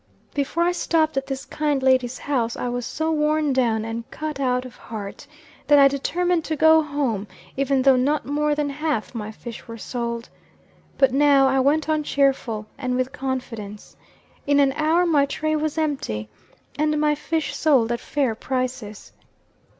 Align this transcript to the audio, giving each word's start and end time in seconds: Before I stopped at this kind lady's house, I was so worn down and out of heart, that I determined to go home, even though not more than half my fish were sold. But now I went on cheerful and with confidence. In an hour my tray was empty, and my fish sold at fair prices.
Before 0.33 0.63
I 0.63 0.71
stopped 0.71 1.15
at 1.15 1.27
this 1.27 1.45
kind 1.45 1.83
lady's 1.83 2.17
house, 2.17 2.57
I 2.57 2.69
was 2.69 2.87
so 2.87 3.11
worn 3.11 3.53
down 3.53 3.85
and 3.85 4.03
out 4.39 4.65
of 4.65 4.75
heart, 4.75 5.27
that 5.67 5.77
I 5.77 5.87
determined 5.87 6.43
to 6.45 6.55
go 6.55 6.81
home, 6.81 7.27
even 7.55 7.83
though 7.83 7.97
not 7.97 8.25
more 8.25 8.55
than 8.55 8.71
half 8.71 9.13
my 9.13 9.29
fish 9.31 9.67
were 9.67 9.77
sold. 9.77 10.27
But 10.97 11.11
now 11.13 11.47
I 11.47 11.59
went 11.59 11.87
on 11.87 12.01
cheerful 12.01 12.65
and 12.79 12.95
with 12.95 13.11
confidence. 13.11 13.95
In 14.47 14.59
an 14.59 14.71
hour 14.71 15.05
my 15.05 15.27
tray 15.27 15.55
was 15.55 15.77
empty, 15.77 16.29
and 16.79 16.99
my 16.99 17.13
fish 17.13 17.55
sold 17.55 17.91
at 17.91 17.99
fair 17.99 18.33
prices. 18.33 19.13